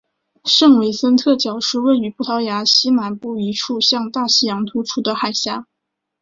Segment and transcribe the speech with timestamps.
[0.45, 5.63] 圣维森特角是位于葡萄牙西南部一处向大西洋突出的海岬。